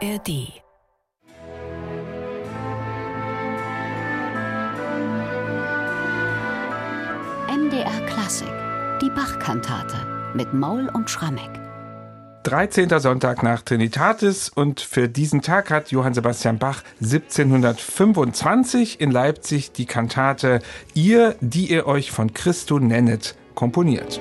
[0.00, 0.28] ARD
[7.48, 8.46] MDR Klassik,
[9.02, 9.96] die Bachkantate
[10.34, 11.50] mit Maul und Schrammeck.
[12.44, 12.96] 13.
[13.00, 19.86] Sonntag nach Trinitatis und für diesen Tag hat Johann Sebastian Bach 1725 in Leipzig die
[19.86, 20.60] Kantate
[20.94, 24.20] Ihr, die ihr euch von Christo nennet, komponiert.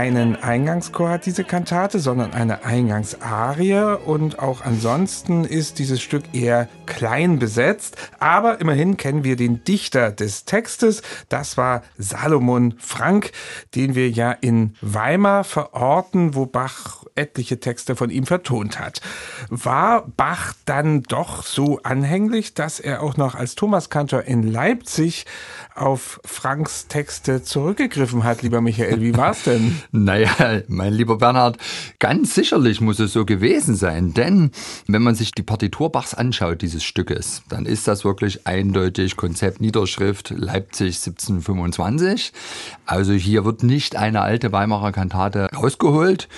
[0.00, 6.70] Keinen Eingangschor hat diese Kantate, sondern eine Eingangsarie und auch ansonsten ist dieses Stück eher
[6.86, 13.32] klein besetzt, aber immerhin kennen wir den Dichter des Textes, das war Salomon Frank,
[13.74, 19.00] den wir ja in Weimar verorten, wo Bach etliche Texte von ihm vertont hat.
[19.50, 25.26] War Bach dann doch so anhänglich, dass er auch noch als Thomaskantor in Leipzig
[25.74, 29.00] auf Franks Texte zurückgegriffen hat, lieber Michael?
[29.00, 29.82] Wie war's denn?
[29.92, 31.58] Naja, mein lieber Bernhard,
[31.98, 34.52] ganz sicherlich muss es so gewesen sein, denn
[34.86, 39.60] wenn man sich die Partitur Bachs anschaut, dieses Stückes, dann ist das wirklich eindeutig Konzept
[39.60, 42.32] Niederschrift Leipzig 1725.
[42.86, 46.28] Also hier wird nicht eine alte Weimarer Kantate rausgeholt,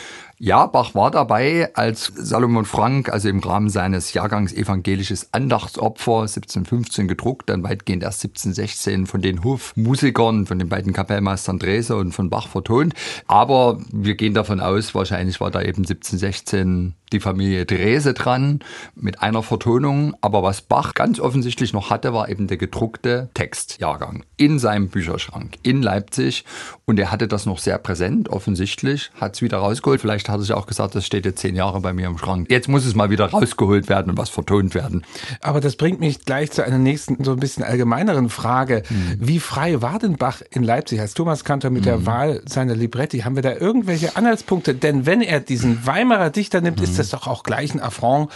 [0.45, 7.07] ja, Bach war dabei, als Salomon Frank, also im Rahmen seines Jahrgangs Evangelisches Andachtsopfer 1715
[7.07, 12.29] gedruckt, dann weitgehend erst 1716 von den Hofmusikern, von den beiden Kapellmeistern Drese und von
[12.29, 12.95] Bach vertont.
[13.29, 18.61] Aber wir gehen davon aus, wahrscheinlich war da eben 1716 die Familie Drese dran
[18.95, 20.15] mit einer Vertonung.
[20.21, 25.59] Aber was Bach ganz offensichtlich noch hatte, war eben der gedruckte Textjahrgang in seinem Bücherschrank
[25.63, 26.45] in Leipzig.
[26.85, 30.01] Und er hatte das noch sehr präsent, offensichtlich, hat es wieder rausgeholt.
[30.01, 32.51] Vielleicht hat er sich auch gesagt, das steht jetzt zehn Jahre bei mir im Schrank.
[32.51, 35.05] Jetzt muss es mal wieder rausgeholt werden und was vertont werden.
[35.41, 38.83] Aber das bringt mich gleich zu einer nächsten, so ein bisschen allgemeineren Frage.
[38.89, 39.17] Mhm.
[39.21, 41.87] Wie frei war denn Bach in Leipzig als Thomas Kantor mit mhm.
[41.87, 43.21] der Wahl seiner Libretti?
[43.21, 44.75] Haben wir da irgendwelche Anhaltspunkte?
[44.75, 46.85] Denn wenn er diesen Weimarer Dichter nimmt, mhm.
[46.85, 48.31] ist das doch auch gleich ein Affront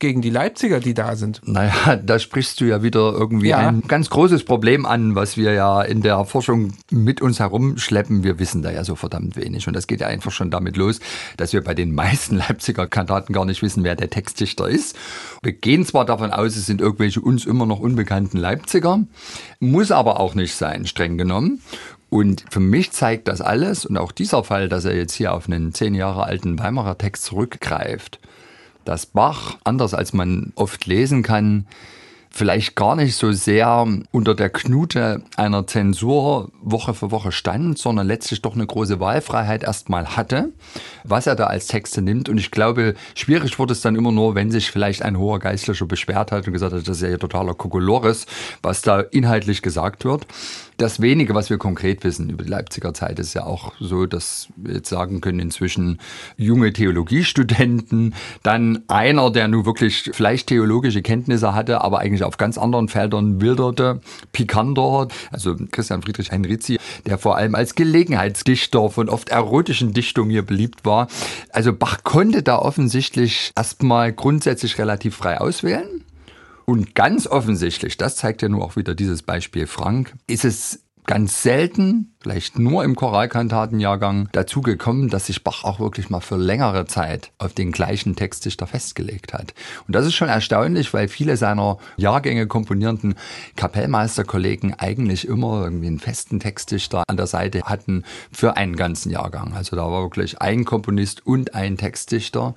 [0.00, 1.40] gegen die Leipziger, die da sind.
[1.44, 3.58] Naja, da sprichst du ja wieder irgendwie ja.
[3.58, 8.24] ein ganz großes Problem an, was wir ja in der Forschung mit uns herumschleppen.
[8.24, 9.68] Wir wissen da ja so verdammt wenig.
[9.68, 10.98] Und das geht ja einfach schon damit los,
[11.36, 14.96] dass wir bei den meisten Leipziger Kantaten gar nicht wissen, wer der Textdichter ist.
[15.42, 19.04] Wir gehen zwar davon aus, es sind irgendwelche uns immer noch unbekannten Leipziger,
[19.60, 21.60] muss aber auch nicht sein, streng genommen.
[22.08, 25.46] Und für mich zeigt das alles und auch dieser Fall, dass er jetzt hier auf
[25.46, 28.18] einen zehn Jahre alten Weimarer Text zurückgreift,
[28.84, 31.66] dass Bach, anders als man oft lesen kann,
[32.32, 38.06] vielleicht gar nicht so sehr unter der Knute einer Zensur Woche für Woche stand, sondern
[38.06, 40.50] letztlich doch eine große Wahlfreiheit erstmal hatte,
[41.02, 42.28] was er da als Texte nimmt.
[42.28, 45.86] Und ich glaube, schwierig wurde es dann immer nur, wenn sich vielleicht ein hoher Geistlicher
[45.86, 48.26] beschwert hat und gesagt hat, das ist ja totaler Kokolores,
[48.62, 50.26] was da inhaltlich gesagt wird
[50.80, 54.48] das wenige, was wir konkret wissen über die Leipziger Zeit, ist ja auch so, dass
[54.56, 55.98] wir jetzt sagen können, inzwischen
[56.36, 62.56] junge Theologiestudenten, dann einer, der nun wirklich vielleicht theologische Kenntnisse hatte, aber eigentlich auf ganz
[62.56, 64.00] anderen Feldern wilderte,
[64.32, 70.46] Picander, also Christian Friedrich Heinrizi, der vor allem als Gelegenheitsdichter von oft erotischen Dichtungen hier
[70.46, 71.08] beliebt war.
[71.50, 76.04] Also Bach konnte da offensichtlich erstmal grundsätzlich relativ frei auswählen.
[76.70, 81.42] Und ganz offensichtlich, das zeigt ja nur auch wieder dieses Beispiel Frank, ist es ganz
[81.42, 86.86] selten, vielleicht nur im Choralkantatenjahrgang, dazu gekommen, dass sich Bach auch wirklich mal für längere
[86.86, 89.52] Zeit auf den gleichen Textdichter festgelegt hat.
[89.88, 93.16] Und das ist schon erstaunlich, weil viele seiner Jahrgänge komponierenden
[93.56, 99.54] Kapellmeisterkollegen eigentlich immer irgendwie einen festen Textdichter an der Seite hatten für einen ganzen Jahrgang.
[99.54, 102.54] Also da war wirklich ein Komponist und ein Textdichter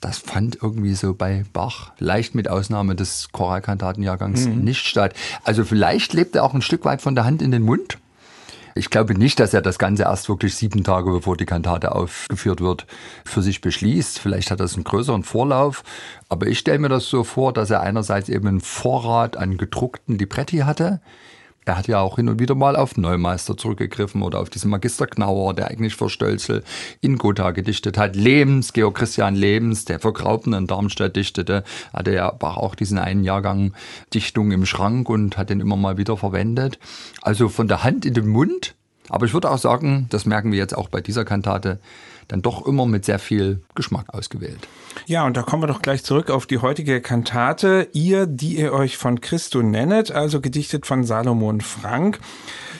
[0.00, 4.64] das fand irgendwie so bei Bach, leicht mit Ausnahme des Choralkantatenjahrgangs, mhm.
[4.64, 5.14] nicht statt.
[5.44, 7.98] Also vielleicht lebt er auch ein Stück weit von der Hand in den Mund.
[8.74, 12.60] Ich glaube nicht, dass er das Ganze erst wirklich sieben Tage, bevor die Kantate aufgeführt
[12.60, 12.86] wird,
[13.24, 14.20] für sich beschließt.
[14.20, 15.82] Vielleicht hat das einen größeren Vorlauf.
[16.28, 20.16] Aber ich stelle mir das so vor, dass er einerseits eben einen Vorrat an gedruckten
[20.16, 21.00] Libretti hatte,
[21.68, 25.06] er hat ja auch hin und wieder mal auf Neumeister zurückgegriffen oder auf diesen Magister
[25.06, 26.64] Knauer, der eigentlich für Stölzel
[27.02, 28.16] in Gotha gedichtet hat.
[28.16, 33.22] Lebens, Georg Christian Lebens, der für Graupner in Darmstadt dichtete, hatte ja auch diesen einen
[33.22, 33.74] Jahrgang
[34.14, 36.78] Dichtung im Schrank und hat den immer mal wieder verwendet.
[37.20, 38.74] Also von der Hand in den Mund.
[39.10, 41.80] Aber ich würde auch sagen, das merken wir jetzt auch bei dieser Kantate,
[42.28, 44.68] dann doch immer mit sehr viel Geschmack ausgewählt.
[45.06, 47.88] Ja, und da kommen wir doch gleich zurück auf die heutige Kantate.
[47.92, 52.20] Ihr, die ihr euch von Christo nennet, also gedichtet von Salomon Frank.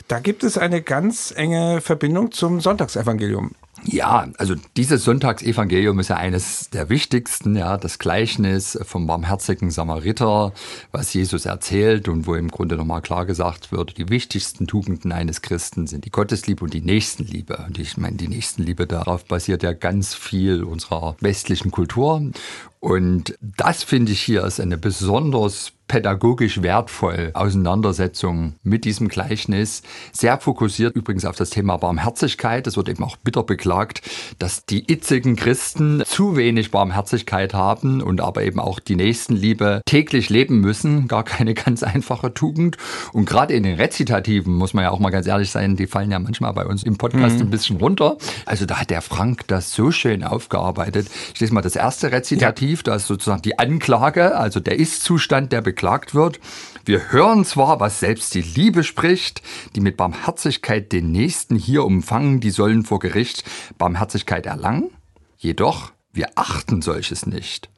[0.07, 3.53] Da gibt es eine ganz enge Verbindung zum Sonntagsevangelium.
[3.85, 10.53] Ja, also dieses Sonntagsevangelium ist ja eines der wichtigsten, ja, das Gleichnis vom barmherzigen Samariter,
[10.93, 15.43] was Jesus erzählt und wo im Grunde nochmal klar gesagt wird, die wichtigsten Tugenden eines
[15.43, 17.65] Christen sind die Gottesliebe und die Nächstenliebe.
[17.67, 22.23] Und ich meine, die Nächstenliebe, darauf basiert ja ganz viel unserer westlichen Kultur.
[22.81, 29.83] Und das finde ich hier ist eine besonders pädagogisch wertvoll Auseinandersetzung mit diesem Gleichnis.
[30.13, 32.67] Sehr fokussiert übrigens auf das Thema Barmherzigkeit.
[32.67, 34.03] Es wird eben auch bitter beklagt,
[34.39, 40.29] dass die itzigen Christen zu wenig Barmherzigkeit haben und aber eben auch die Nächstenliebe täglich
[40.29, 41.09] leben müssen.
[41.09, 42.77] Gar keine ganz einfache Tugend.
[43.13, 46.11] Und gerade in den Rezitativen muss man ja auch mal ganz ehrlich sein, die fallen
[46.11, 47.43] ja manchmal bei uns im Podcast mhm.
[47.43, 48.19] ein bisschen runter.
[48.45, 51.09] Also da hat der Frank das so schön aufgearbeitet.
[51.33, 52.68] Ich lese mal das erste Rezitativ, ja.
[52.77, 56.41] Da ist sozusagen die Anklage, also der Ist-Zustand der beklagt wird.
[56.85, 59.43] Wir hören zwar, was selbst die Liebe spricht,
[59.75, 63.45] die mit Barmherzigkeit den Nächsten hier umfangen, die sollen vor Gericht
[63.79, 64.91] Barmherzigkeit erlangen.
[65.37, 67.69] Jedoch, wir achten solches nicht.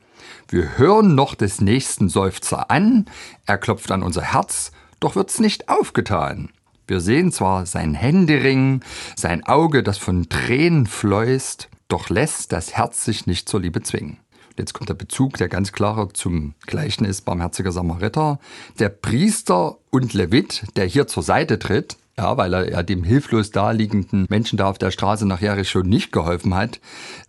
[0.49, 3.07] Wir hören noch des nächsten Seufzer an,
[3.47, 6.51] er klopft an unser Herz, doch wird's nicht aufgetan.
[6.87, 8.83] Wir sehen zwar sein Händering,
[9.15, 14.19] sein Auge, das von Tränen fleust, doch lässt das Herz sich nicht zur Liebe zwingen.
[14.57, 18.39] Jetzt kommt der Bezug, der ganz klare zum Gleichnis barmherziger Samariter.
[18.79, 23.51] Der Priester und Levit, der hier zur Seite tritt, ja, weil er ja dem hilflos
[23.51, 26.79] daliegenden Menschen da auf der Straße nach Jericho nicht geholfen hat,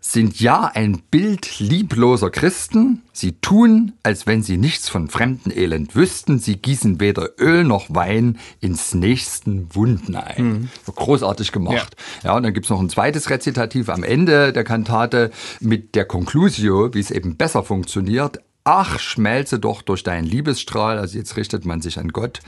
[0.01, 3.01] sind ja ein Bild liebloser Christen.
[3.13, 6.39] Sie tun, als wenn sie nichts von fremden Elend wüssten.
[6.39, 10.43] Sie gießen weder Öl noch Wein ins nächsten Wunden ein.
[10.43, 10.69] Mhm.
[10.93, 11.95] Großartig gemacht.
[12.23, 12.31] Ja.
[12.31, 16.93] ja, und dann gibt's noch ein zweites Rezitativ am Ende der Kantate mit der Conclusio,
[16.93, 18.39] wie es eben besser funktioniert.
[18.63, 22.41] Ach, schmelze doch durch deinen Liebesstrahl, also jetzt richtet man sich an Gott,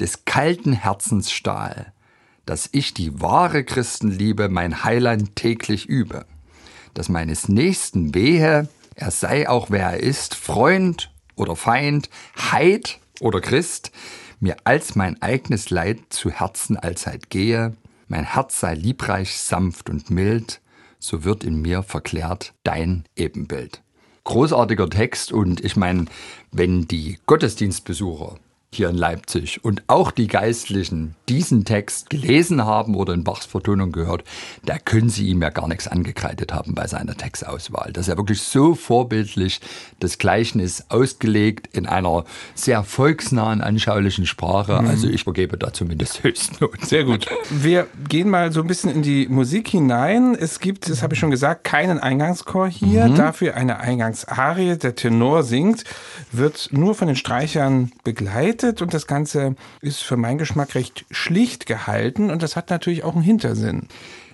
[0.00, 1.92] des kalten Herzens Stahl,
[2.44, 6.26] dass ich die wahre Christenliebe mein Heiland täglich übe,
[6.94, 12.10] dass meines Nächsten wehe, er sei auch wer er ist, Freund oder Feind,
[12.50, 13.92] Heid oder Christ,
[14.40, 17.76] mir als mein eigenes Leid zu Herzen allzeit gehe,
[18.08, 20.60] mein Herz sei liebreich, sanft und mild,
[20.98, 23.82] so wird in mir verklärt dein Ebenbild
[24.24, 25.32] großartiger Text.
[25.32, 26.06] Und ich meine,
[26.52, 28.36] wenn die Gottesdienstbesucher
[28.72, 33.90] hier in Leipzig und auch die Geistlichen diesen Text gelesen haben oder in Bachs Vertonung
[33.90, 34.22] gehört,
[34.64, 37.92] da können sie ihm ja gar nichts angekreidet haben bei seiner Textauswahl.
[37.92, 39.60] Das ist ja wirklich so vorbildlich
[39.98, 42.24] das Gleichnis ausgelegt in einer
[42.54, 44.80] sehr volksnahen, anschaulichen Sprache.
[44.80, 44.88] Mhm.
[44.88, 46.86] Also ich vergebe da zumindest Höchstnoten.
[46.86, 47.26] Sehr gut.
[47.50, 50.36] Wir gehen mal so ein bisschen in die Musik hinein.
[50.36, 53.16] Es gibt, das habe ich schon gesagt, keinen Eingangschor hier, mhm.
[53.16, 54.76] dafür eine Eingangsarie.
[54.76, 55.82] Der Tenor singt,
[56.30, 61.04] wird nur von den Streichern begleitet begleitet und das Ganze ist für meinen Geschmack recht
[61.10, 63.88] schlicht gehalten und das hat natürlich auch einen Hintersinn.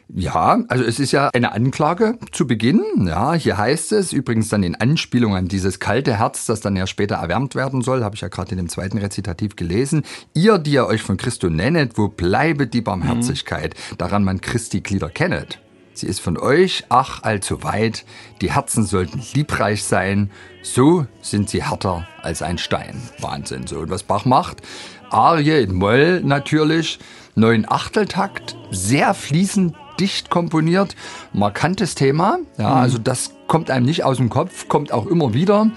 [0.09, 2.81] Ja, also es ist ja eine Anklage zu Beginn.
[3.09, 6.87] Ja, hier heißt es übrigens dann in Anspielung an dieses kalte Herz, das dann ja
[6.87, 10.05] später erwärmt werden soll, habe ich ja gerade in dem zweiten Rezitativ gelesen.
[10.33, 15.09] Ihr, die ihr euch von Christo nennet, wo bleibe die Barmherzigkeit, daran man Christi Glieder
[15.09, 15.59] kennet?
[15.97, 18.05] Sie ist von euch, ach, allzu weit.
[18.43, 20.31] Die Herzen sollten liebreich sein.
[20.63, 23.01] So sind sie härter als ein Stein.
[23.19, 23.67] Wahnsinn.
[23.67, 24.61] So, und was Bach macht?
[25.09, 26.99] Arie in Moll natürlich.
[27.35, 28.57] Neun Achteltakt.
[28.71, 30.95] Sehr fließend, dicht komponiert.
[31.33, 32.41] Markantes Thema.
[32.59, 32.77] Ja, mhm.
[32.77, 35.71] also das kommt einem nicht aus dem Kopf, kommt auch immer wieder.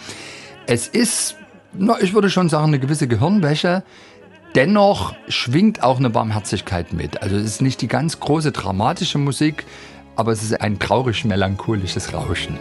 [0.67, 1.37] Es ist,
[1.71, 3.83] na, ich würde schon sagen, eine gewisse Gehirnwäsche.
[4.55, 7.21] Dennoch schwingt auch eine Barmherzigkeit mit.
[7.21, 9.65] Also es ist nicht die ganz große dramatische Musik,
[10.19, 12.57] aber es ist ein traurig melancholisches Rauschen.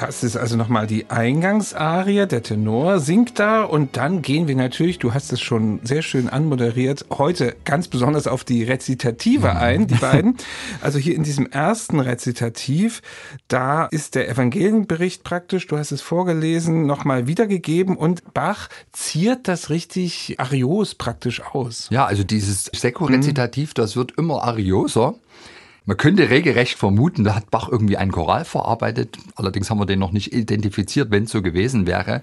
[0.00, 4.98] Das ist also nochmal die Eingangsarie, der Tenor singt da und dann gehen wir natürlich,
[4.98, 9.56] du hast es schon sehr schön anmoderiert, heute ganz besonders auf die Rezitative mhm.
[9.58, 10.38] ein, die beiden.
[10.80, 13.02] Also hier in diesem ersten Rezitativ,
[13.48, 19.68] da ist der Evangelienbericht praktisch, du hast es vorgelesen, nochmal wiedergegeben und Bach ziert das
[19.68, 21.88] richtig arios praktisch aus.
[21.90, 25.16] Ja, also dieses Sekko-Rezitativ, das wird immer arioser.
[25.90, 29.18] Man könnte regelrecht vermuten, da hat Bach irgendwie einen Choral verarbeitet.
[29.34, 32.22] Allerdings haben wir den noch nicht identifiziert, wenn es so gewesen wäre.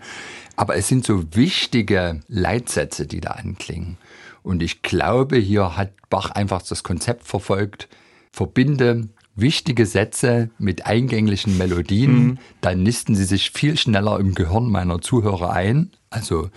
[0.55, 3.97] Aber es sind so wichtige Leitsätze, die da anklingen.
[4.41, 7.89] Und ich glaube, hier hat Bach einfach das Konzept verfolgt,
[8.31, 12.37] verbinde wichtige Sätze mit eingänglichen Melodien, mhm.
[12.61, 15.91] dann nisten sie sich viel schneller im Gehirn meiner Zuhörer ein.
[16.09, 16.49] Also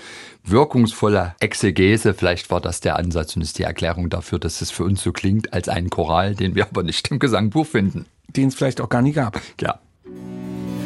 [0.45, 4.85] wirkungsvolle Exegese, vielleicht war das der Ansatz und ist die Erklärung dafür, dass es für
[4.85, 8.07] uns so klingt als ein Choral, den wir aber nicht im Gesangbuch finden.
[8.29, 9.41] Den es vielleicht auch gar nie gab.
[9.61, 9.81] Ja.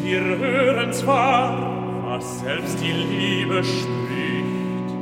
[0.03, 4.95] Wir hören zwar, was selbst die Liebe spricht,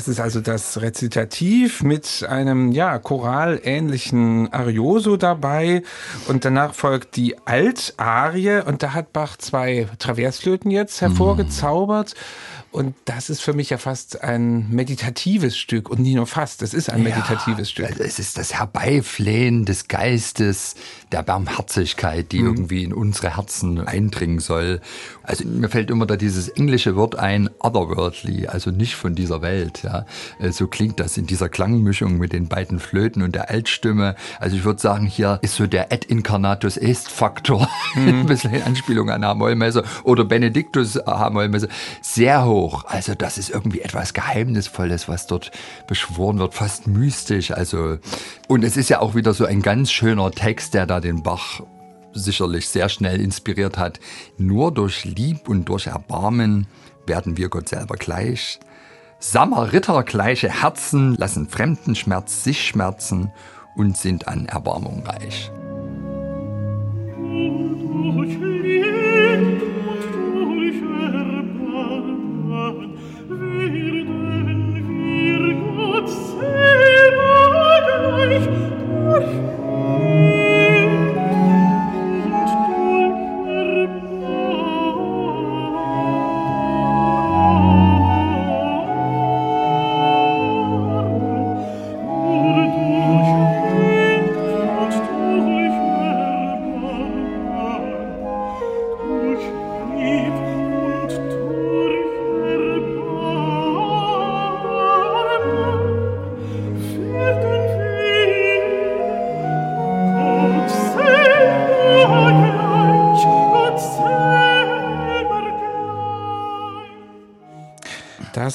[0.08, 5.82] Das ist also das Rezitativ mit einem ja choralähnlichen Arioso dabei
[6.28, 12.14] und danach folgt die Altarie und da hat Bach zwei Traversflöten jetzt hervorgezaubert.
[12.14, 12.67] Mm.
[12.70, 16.75] Und das ist für mich ja fast ein meditatives Stück und nicht nur fast, es
[16.75, 17.98] ist ein ja, meditatives Stück.
[17.98, 20.75] Es ist das Herbeiflehen des Geistes,
[21.10, 22.46] der Barmherzigkeit, die mhm.
[22.46, 24.82] irgendwie in unsere Herzen eindringen soll.
[25.22, 29.82] Also mir fällt immer da dieses englische Wort ein, otherworldly, also nicht von dieser Welt.
[29.82, 30.04] Ja.
[30.38, 34.14] Äh, so klingt das in dieser Klangmischung mit den beiden Flöten und der Altstimme.
[34.40, 38.08] Also ich würde sagen, hier ist so der Ad incarnatus est Faktor, mhm.
[38.08, 41.70] ein bisschen in Anspielung an H-Moll-Messe oder Benediktus H-Moll-Messe,
[42.02, 42.84] sehr hoch hoch.
[42.86, 45.50] Also das ist irgendwie etwas Geheimnisvolles, was dort
[45.86, 47.50] beschworen wird, fast mystisch.
[47.50, 47.98] Also
[48.48, 51.60] und es ist ja auch wieder so ein ganz schöner Text, der da den Bach
[52.12, 54.00] sicherlich sehr schnell inspiriert hat.
[54.36, 56.66] Nur durch Lieb und durch Erbarmen
[57.06, 58.58] werden wir Gott selber gleich.
[59.20, 63.32] Samariter gleiche Herzen lassen fremden Schmerz sich schmerzen
[63.76, 65.50] und sind an Erbarmung reich.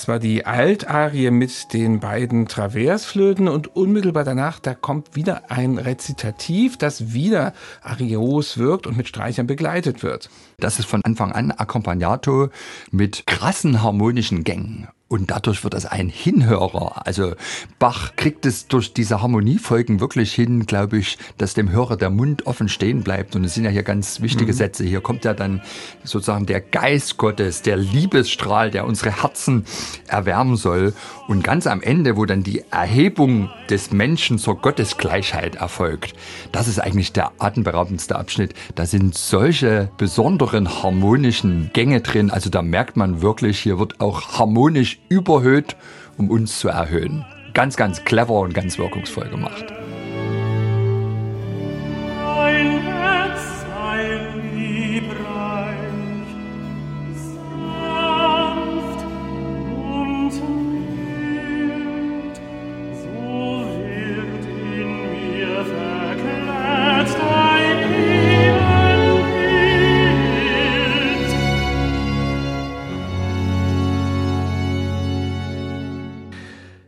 [0.04, 5.78] Das war die Altarie mit den beiden Traversflöten und unmittelbar danach, da kommt wieder ein
[5.78, 10.30] Rezitativ, das wieder arios wirkt und mit Streichern begleitet wird.
[10.60, 12.50] Das ist von Anfang an Accompagnato
[12.92, 14.90] mit krassen harmonischen Gängen.
[15.14, 17.06] Und dadurch wird es ein Hinhörer.
[17.06, 17.36] Also
[17.78, 22.48] Bach kriegt es durch diese Harmoniefolgen wirklich hin, glaube ich, dass dem Hörer der Mund
[22.48, 23.36] offen stehen bleibt.
[23.36, 24.58] Und es sind ja hier ganz wichtige mhm.
[24.58, 24.84] Sätze.
[24.84, 25.62] Hier kommt ja dann
[26.04, 29.66] sozusagen der Geist Gottes, der Liebesstrahl, der unsere Herzen
[30.08, 30.96] erwärmen soll.
[31.28, 36.16] Und ganz am Ende, wo dann die Erhebung des Menschen zur Gottesgleichheit erfolgt,
[36.52, 38.56] das ist eigentlich der atemberaubendste Abschnitt.
[38.74, 42.32] Da sind solche besonderen harmonischen Gänge drin.
[42.32, 45.76] Also da merkt man wirklich, hier wird auch harmonisch überhöht,
[46.18, 47.26] um uns zu erhöhen.
[47.54, 49.66] Ganz, ganz clever und ganz wirkungsvoll gemacht.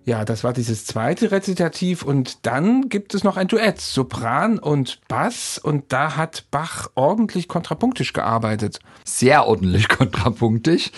[0.07, 4.99] Ja, das war dieses zweite Rezitativ und dann gibt es noch ein Duett, Sopran und
[5.07, 8.77] Bass und da hat Bach ordentlich kontrapunktisch gearbeitet.
[9.03, 10.91] Sehr ordentlich kontrapunktisch.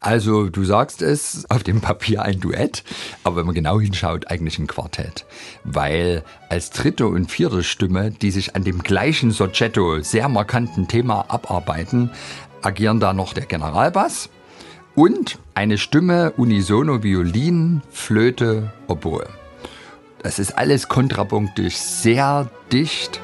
[0.00, 2.84] Also du sagst es, auf dem Papier ein Duett,
[3.22, 5.26] aber wenn man genau hinschaut, eigentlich ein Quartett.
[5.64, 11.26] Weil als dritte und vierte Stimme, die sich an dem gleichen Soggetto sehr markanten Thema
[11.28, 12.12] abarbeiten,
[12.62, 14.30] agieren da noch der Generalbass
[14.94, 19.26] und eine Stimme unisono Violin, Flöte, Oboe.
[20.22, 23.20] Das ist alles kontrapunktisch, sehr dicht.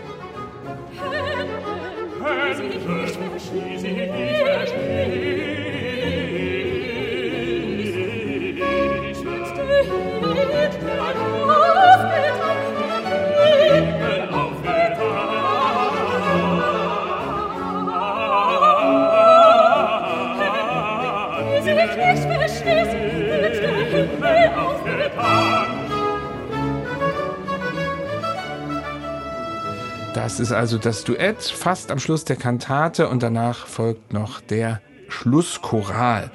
[30.40, 34.80] Das ist also das Duett fast am Schluss der Kantate und danach folgt noch der
[35.10, 36.30] Schlusschoral.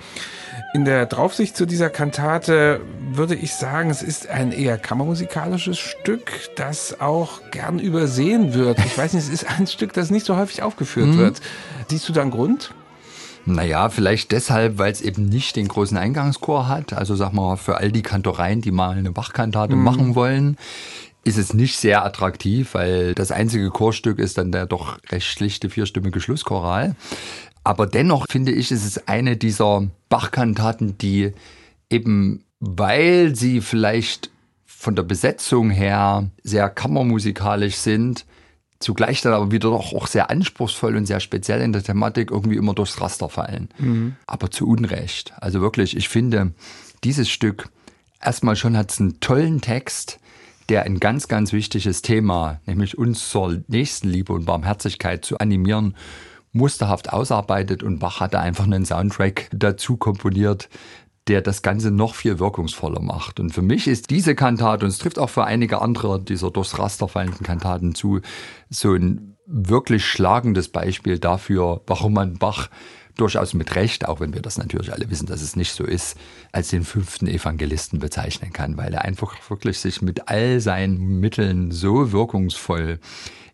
[0.75, 2.81] In der Draufsicht zu dieser Kantate
[3.11, 8.77] würde ich sagen, es ist ein eher kammermusikalisches Stück, das auch gern übersehen wird.
[8.77, 11.17] Ich weiß nicht, es ist ein Stück, das nicht so häufig aufgeführt mhm.
[11.17, 11.41] wird.
[11.87, 12.75] Siehst du da einen Grund?
[13.47, 16.93] Naja, vielleicht deshalb, weil es eben nicht den großen Eingangschor hat.
[16.93, 19.83] Also sag mal, für all die Kantoreien, die mal eine Bachkantate mhm.
[19.83, 20.57] machen wollen,
[21.25, 25.69] ist es nicht sehr attraktiv, weil das einzige Chorstück ist dann der doch recht schlichte
[25.69, 26.95] vierstimmige Schlusschoral.
[27.63, 31.33] Aber dennoch finde ich, ist es eine dieser Bachkantaten, die
[31.89, 34.29] eben, weil sie vielleicht
[34.65, 38.25] von der Besetzung her sehr kammermusikalisch sind,
[38.77, 42.57] zugleich dann aber wieder doch auch sehr anspruchsvoll und sehr speziell in der Thematik irgendwie
[42.57, 43.69] immer durchs Raster fallen.
[43.79, 44.15] Mhm.
[44.27, 45.33] Aber zu Unrecht.
[45.37, 46.53] Also wirklich, ich finde,
[47.03, 47.69] dieses Stück,
[48.21, 50.19] erstmal schon hat es einen tollen Text,
[50.69, 55.95] der ein ganz, ganz wichtiges Thema, nämlich uns zur Nächstenliebe und Barmherzigkeit zu animieren,
[56.51, 60.69] musterhaft ausarbeitet und Bach hatte einfach einen Soundtrack dazu komponiert,
[61.27, 63.39] der das Ganze noch viel wirkungsvoller macht.
[63.39, 66.77] Und für mich ist diese Kantate, und es trifft auch für einige andere dieser durchs
[66.77, 68.21] Raster fallenden Kantaten zu,
[68.69, 72.69] so ein wirklich schlagendes Beispiel dafür, warum man Bach
[73.15, 76.17] durchaus mit Recht, auch wenn wir das natürlich alle wissen, dass es nicht so ist,
[76.51, 81.71] als den fünften Evangelisten bezeichnen kann, weil er einfach wirklich sich mit all seinen Mitteln
[81.71, 82.99] so wirkungsvoll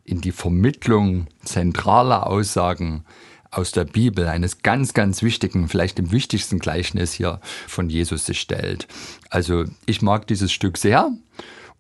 [0.04, 3.06] in die Vermittlung zentraler Aussagen
[3.52, 8.40] aus der Bibel, eines ganz, ganz wichtigen, vielleicht dem wichtigsten Gleichnis hier von Jesus sich
[8.40, 8.88] stellt.
[9.30, 11.12] Also ich mag dieses Stück sehr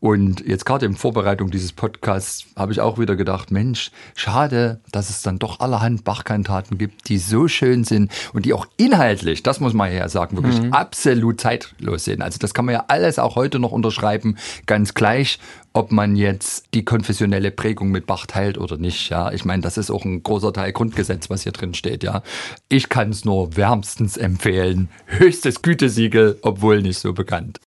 [0.01, 5.11] und jetzt gerade in Vorbereitung dieses Podcasts habe ich auch wieder gedacht, Mensch, schade, dass
[5.11, 9.59] es dann doch allerhand Bachkantaten gibt, die so schön sind und die auch inhaltlich, das
[9.59, 10.73] muss man ja sagen, wirklich mhm.
[10.73, 12.23] absolut zeitlos sind.
[12.23, 15.37] Also das kann man ja alles auch heute noch unterschreiben, ganz gleich,
[15.71, 19.09] ob man jetzt die konfessionelle Prägung mit Bach teilt oder nicht.
[19.09, 22.03] Ja, ich meine, das ist auch ein großer Teil Grundgesetz, was hier drin steht.
[22.03, 22.23] Ja,
[22.69, 24.89] ich kann es nur wärmstens empfehlen.
[25.05, 27.59] Höchstes Gütesiegel, obwohl nicht so bekannt.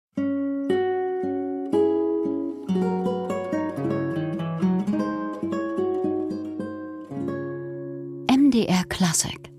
[8.54, 9.53] MDR Classic